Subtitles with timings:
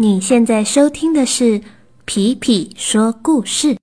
[0.00, 1.60] 你现在收听的是
[2.04, 3.76] 皮皮说故事。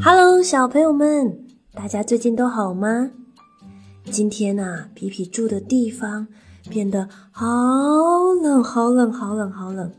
[0.00, 3.10] Hello，小朋友们，大家最近都好吗？
[4.04, 6.28] 今天啊，皮皮住的地方
[6.70, 7.46] 变得好
[8.40, 9.92] 冷，好冷，好冷，好冷。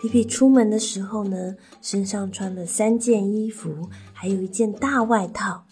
[0.00, 5.62] 皮皮出门的时候呢，身上穿了三件衣服，还有一件大外套，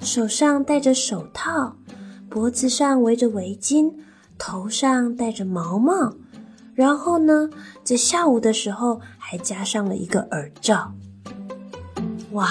[0.00, 1.76] 手上戴着手套，
[2.30, 3.92] 脖子上围着围巾，
[4.38, 6.14] 头上戴着毛帽，
[6.74, 7.50] 然后呢，
[7.82, 10.94] 在下午的时候还加上了一个耳罩。
[12.32, 12.48] 哇，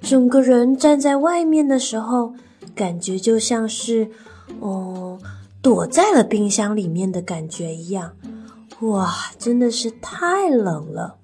[0.00, 2.34] 整个人站在外面的时候，
[2.74, 4.10] 感觉就像是，
[4.58, 5.20] 哦，
[5.62, 8.10] 躲在了冰箱里面的感觉一样。
[8.80, 11.18] 哇，真的是太冷了！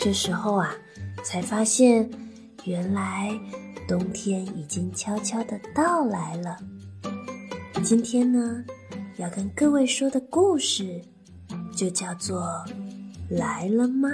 [0.00, 0.74] 这时候啊，
[1.22, 2.10] 才发现
[2.64, 3.38] 原来
[3.86, 6.56] 冬天已经悄悄的到来了。
[7.84, 8.64] 今天呢，
[9.18, 11.00] 要跟各位说的故事
[11.76, 12.40] 就叫做
[13.28, 14.08] 《来了吗》。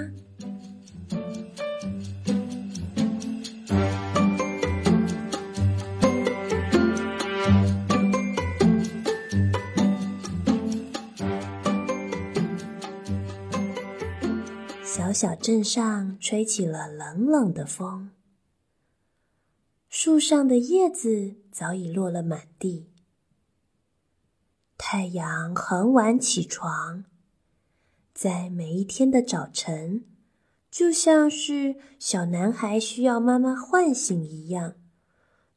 [15.21, 18.13] 小镇上吹起了冷冷的风，
[19.89, 22.93] 树上的叶子早已落了满地。
[24.77, 27.05] 太阳很晚起床，
[28.15, 30.05] 在每一天的早晨，
[30.71, 34.75] 就像是小男孩需要妈妈唤醒一样，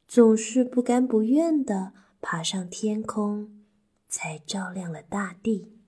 [0.08, 3.62] 总是不甘不愿地爬上天空，
[4.08, 5.81] 才照亮了大地。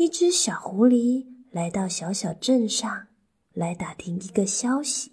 [0.00, 3.08] 一只小狐狸来到小小镇上，
[3.52, 5.12] 来打听一个消息。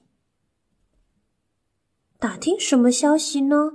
[2.18, 3.74] 打听什么消息呢？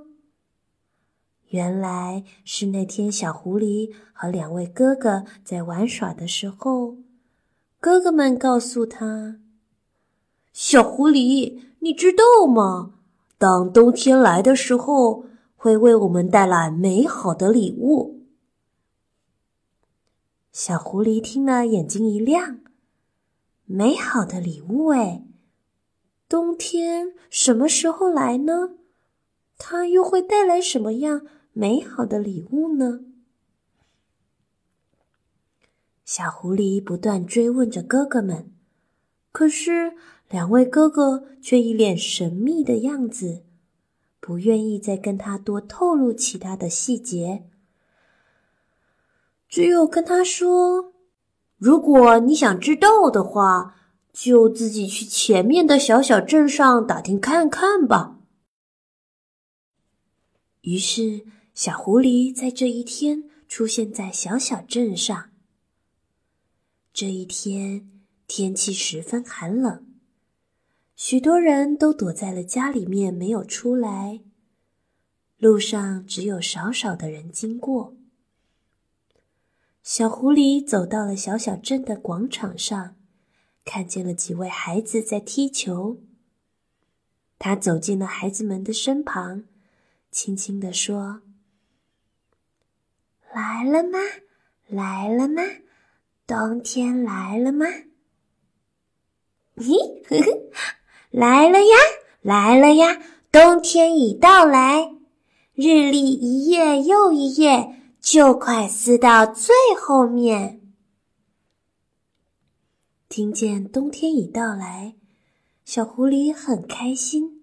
[1.48, 6.96] 原来是那天小狐狸和两位哥哥在玩耍的时候，
[7.78, 9.38] 哥哥们告诉他
[10.54, 12.94] ：“小狐狸，你知道吗？
[13.36, 18.20] 当冬天来的时候，会为我们带来美好的礼物。”
[20.52, 22.60] 小狐狸听了，眼睛一亮。
[23.64, 25.24] 美好的礼物哎，
[26.28, 28.74] 冬天什么时候来呢？
[29.56, 33.00] 它又会带来什么样美好的礼物呢？
[36.04, 38.52] 小狐狸不断追问着哥哥们，
[39.32, 39.94] 可是
[40.28, 43.44] 两位哥哥却一脸神秘的样子，
[44.20, 47.48] 不愿意再跟他多透露其他的细节。
[49.52, 50.94] 只有跟他说
[51.60, 53.76] ：“如果你想知道的话，
[54.10, 58.18] 就自己去前面的小小镇上打听看看吧。”
[60.62, 65.28] 于是，小狐狸在这一天出现在小小镇上。
[66.94, 67.86] 这一天
[68.26, 69.84] 天气十分寒冷，
[70.96, 74.20] 许多人都躲在了家里面，没有出来。
[75.36, 77.94] 路上只有少少的人经过。
[79.82, 82.94] 小狐狸走到了小小镇的广场上，
[83.64, 85.98] 看见了几位孩子在踢球。
[87.36, 89.42] 他走进了孩子们的身旁，
[90.12, 91.22] 轻轻地说
[93.34, 93.98] ：“来了吗？
[94.68, 95.42] 来了吗？
[96.28, 97.66] 冬天来了吗
[99.58, 99.74] ？”“咦，
[100.08, 100.50] 呵呵，
[101.10, 101.76] 来了呀，
[102.20, 103.02] 来了呀！
[103.32, 104.92] 冬天已到来，
[105.54, 110.60] 日历一页又一页。”就快撕到最后面。
[113.08, 114.96] 听见冬天已到来，
[115.64, 117.42] 小狐狸很开心。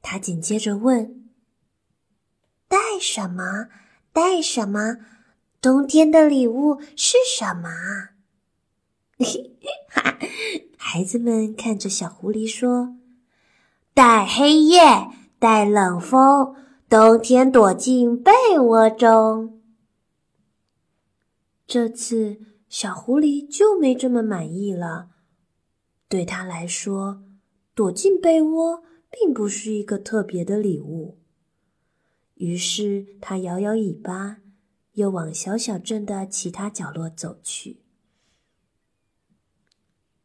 [0.00, 1.28] 他紧接着问
[2.66, 3.68] ：“带什么？
[4.14, 4.96] 带什么？
[5.60, 7.68] 冬天的礼物是什么？”
[10.78, 12.96] 孩子们看着小狐狸说
[13.92, 14.80] ：“带黑夜，
[15.38, 16.54] 带冷风，
[16.88, 19.52] 冬天躲进被窝中。”
[21.66, 25.10] 这次小狐狸就没这么满意了。
[26.08, 27.24] 对他来说，
[27.74, 31.18] 躲进被窝并不是一个特别的礼物。
[32.34, 34.38] 于是他摇摇尾巴，
[34.92, 37.80] 又往小小镇的其他角落走去。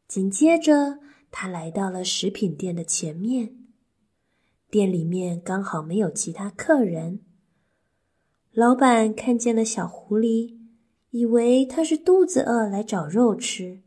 [0.08, 1.00] 紧接着，
[1.32, 3.58] 他来到了食品店的前面。
[4.70, 7.22] 店里面刚好没有其他客人。
[8.52, 10.61] 老板看见了小狐狸。
[11.12, 13.82] 以为它是肚子饿来找肉吃，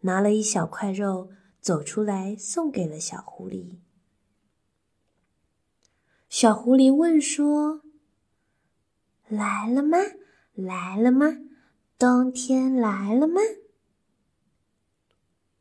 [0.00, 1.30] 拿了一小块肉
[1.60, 3.78] 走出来送给了小狐狸。
[6.28, 7.82] 小狐狸问说
[9.28, 9.96] ：“来了吗？
[10.54, 11.38] 来了吗？
[11.96, 13.40] 冬天来了吗？”“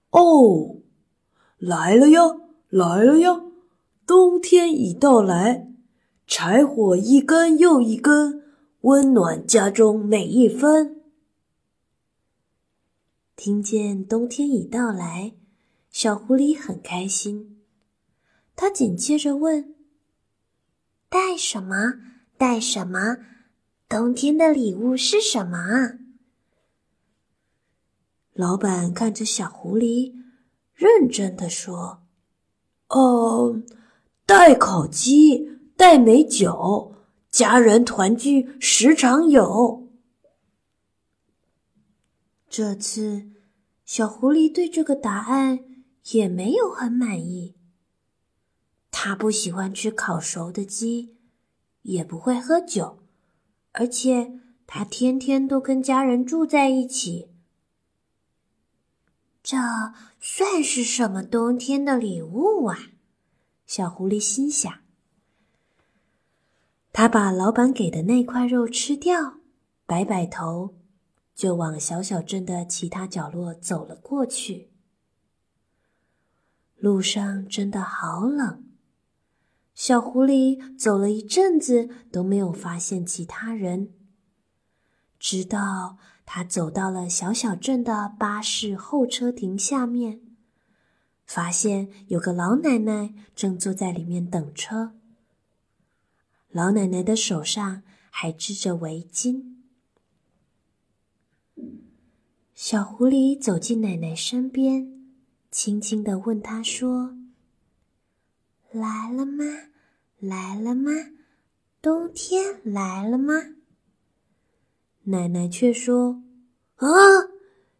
[0.10, 0.78] 哦，
[1.60, 2.22] 来了呀，
[2.70, 3.44] 来了呀！
[4.08, 5.68] 冬天已到来，
[6.26, 8.44] 柴火一根又一根。”
[8.82, 11.02] 温暖家中每一分。
[13.36, 15.34] 听见冬天已到来，
[15.90, 17.64] 小狐狸很开心。
[18.56, 19.76] 他紧接着问
[21.10, 21.94] ：“带什么？
[22.38, 23.18] 带什么？
[23.90, 26.00] 冬天的礼物是什么？”
[28.34, 30.14] 老板看着小狐狸，
[30.74, 32.04] 认真的说
[32.90, 33.62] ：“哦，
[34.26, 36.94] 带烤鸡，带美酒。”
[37.38, 39.92] 家人团聚时常有。
[42.50, 43.30] 这次，
[43.86, 45.60] 小狐狸对这个答案
[46.14, 47.56] 也没有很满意。
[48.90, 51.16] 他不喜欢吃烤熟的鸡，
[51.84, 53.04] 也不会喝酒，
[53.74, 57.30] 而且他天天都跟家人住在一起。
[59.44, 59.56] 这
[60.20, 62.80] 算是什么冬天的礼物啊？
[63.68, 64.87] 小狐狸心想。
[67.00, 69.36] 他把老板给的那块肉吃掉，
[69.86, 70.74] 摆摆头，
[71.36, 74.72] 就往小小镇的其他角落走了过去。
[76.76, 78.64] 路上真的好冷，
[79.76, 83.94] 小狐狸走了一阵子都没有发现其他人，
[85.20, 90.22] 直到他走到了小小镇的巴士候车亭下面，
[91.28, 94.97] 发现有个老奶奶正坐在里面等车。
[96.58, 99.44] 老奶奶的手上还织着围巾。
[102.56, 104.92] 小狐狸走进奶奶身边，
[105.52, 107.16] 轻轻的问她说
[108.74, 109.44] ：“来了吗？
[110.18, 110.92] 来了吗？
[111.80, 113.36] 冬天来了吗？”
[115.06, 116.24] 奶奶却说
[116.78, 116.90] ：“啊，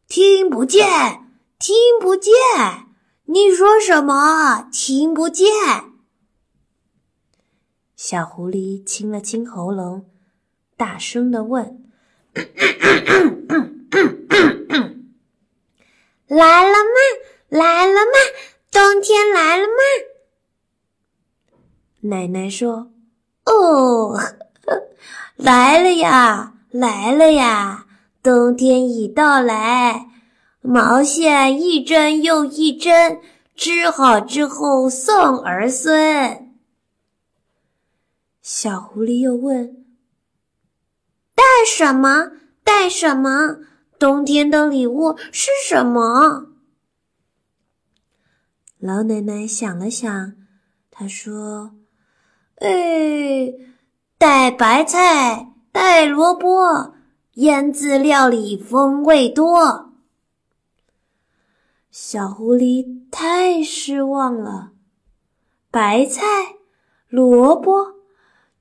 [0.08, 0.86] 听不见，
[1.58, 2.32] 听不见，
[3.26, 4.70] 你说什么？
[4.72, 5.48] 听不见。”
[7.98, 10.06] 小狐狸清了清喉咙，
[10.78, 11.84] 大声的问
[16.28, 17.00] ：“来了吗？
[17.50, 18.12] 来了吗？
[18.72, 19.74] 冬天来了吗？”
[22.08, 22.92] 奶奶说
[23.46, 24.16] ：“哦，
[25.36, 27.88] 来了呀，来了呀！
[28.22, 30.06] 冬天已到来，
[30.62, 33.20] 毛线一针又一针，
[33.56, 36.46] 织好之后送儿孙。”
[38.50, 39.86] 小狐狸又问
[41.36, 42.32] ：“带什么？
[42.64, 43.58] 带什么？
[44.00, 46.54] 冬天的礼物是什么？”
[48.80, 50.34] 老奶奶想了想，
[50.90, 51.76] 她说
[52.64, 53.54] ：“哎，
[54.18, 56.96] 带白菜，带萝卜，
[57.34, 59.92] 腌制料理风味多。”
[61.92, 64.72] 小狐狸太失望了，
[65.70, 66.24] 白菜，
[67.10, 67.97] 萝卜。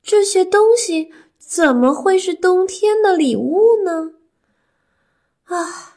[0.06, 4.12] 这些东西怎么会是冬天的礼物呢？
[5.46, 5.96] 啊，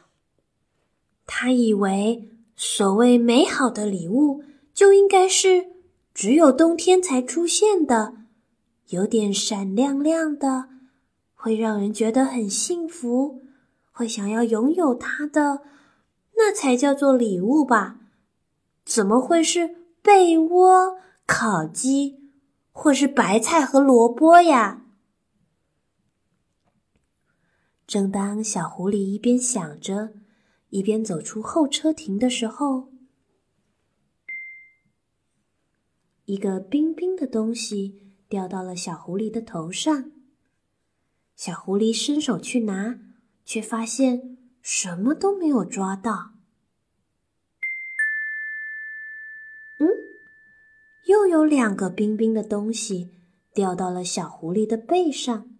[1.24, 4.42] 他以为所谓美好的礼物
[4.74, 5.68] 就应该是
[6.12, 8.14] 只有冬天才出现的，
[8.88, 10.68] 有点闪亮亮的，
[11.36, 13.42] 会让人觉得很幸福，
[13.92, 15.62] 会想要拥有它的，
[16.36, 18.00] 那才叫做礼物吧？
[18.84, 22.19] 怎么会是被窝、烤鸡？
[22.72, 24.86] 或是白菜和萝卜呀。
[27.86, 30.14] 正当小狐狸一边想着，
[30.68, 32.92] 一边走出候车亭的时候，
[36.26, 40.12] 一个冰冰的东西掉到了小狐狸的头上。
[41.34, 43.00] 小狐狸伸手去拿，
[43.44, 46.34] 却发现什么都没有抓到。
[51.10, 53.10] 又有两个冰冰的东西
[53.52, 55.50] 掉到了小狐狸的背上。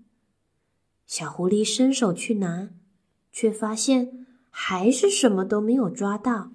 [1.07, 2.71] 小狐狸伸手去拿，
[3.33, 6.53] 却发现还是什么都没有抓到。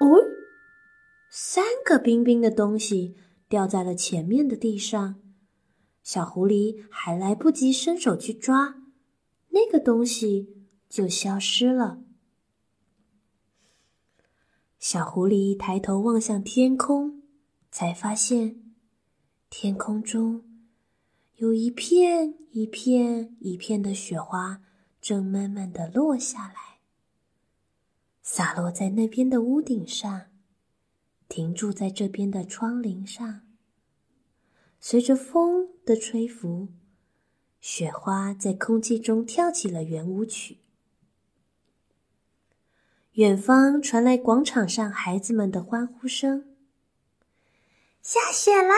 [0.00, 0.08] 哦，
[1.30, 3.14] 三个冰冰的东西
[3.48, 5.14] 掉在了前面的地上。
[6.02, 8.74] 小狐狸还来不及伸手去抓，
[9.50, 12.00] 那个东西就消失了。
[14.84, 17.22] 小狐狸抬头望向天空，
[17.70, 18.74] 才发现
[19.48, 20.44] 天空中
[21.36, 24.60] 有一片一片一片的雪花
[25.00, 26.80] 正慢慢的落下来，
[28.20, 30.26] 洒落在那边的屋顶上，
[31.30, 33.40] 停住在这边的窗棂上。
[34.78, 36.68] 随着风的吹拂，
[37.58, 40.58] 雪花在空气中跳起了圆舞曲。
[43.14, 46.56] 远方传来广场上孩子们的欢呼声
[48.02, 48.74] ：“下雪啦！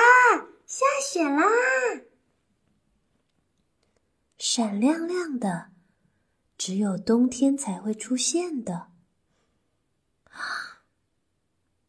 [0.66, 1.42] 下雪啦！”
[4.36, 5.70] 闪亮亮的，
[6.58, 8.88] 只有冬天才会出现的。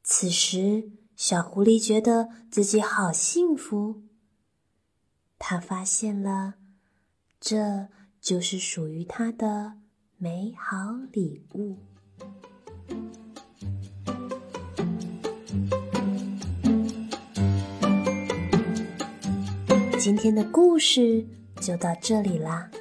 [0.01, 4.03] 此时，小狐狸觉得自己好幸福。
[5.37, 6.53] 他发现了，
[7.41, 7.89] 这
[8.21, 9.79] 就是属于他的
[10.15, 11.79] 美好礼物。
[20.07, 21.21] 今天的故事
[21.59, 22.71] 就到这里啦，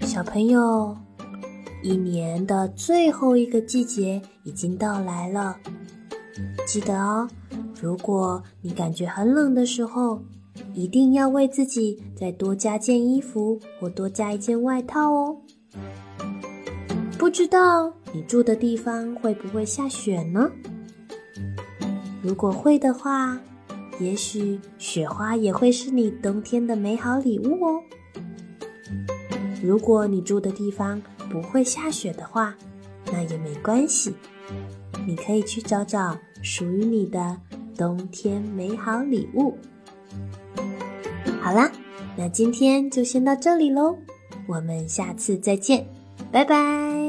[0.00, 0.96] 小朋友，
[1.84, 5.56] 一年的最后一个季节已经到来了，
[6.66, 7.28] 记得哦，
[7.80, 10.20] 如果你感觉很冷的时候，
[10.74, 15.36] 一定要为自己再多加件衣服或多加一件外套哦。
[17.16, 20.50] 不知道你住的地方会不会下雪呢？
[22.20, 23.40] 如果会的话，
[24.00, 27.82] 也许雪花也会是你冬天的美好礼物哦。
[29.62, 32.54] 如果你住的地方不会下雪的话，
[33.06, 34.14] 那也没关系，
[35.06, 37.38] 你可以去找找属于你的
[37.76, 39.56] 冬天美好礼物。
[41.40, 41.70] 好啦，
[42.16, 43.96] 那今天就先到这里喽，
[44.46, 45.86] 我们下次再见，
[46.30, 47.03] 拜拜。